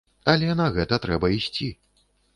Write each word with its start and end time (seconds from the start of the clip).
Але 0.31 0.49
на 0.61 0.65
гэта 0.77 0.99
трэба 1.05 1.31
ісці. 1.37 1.69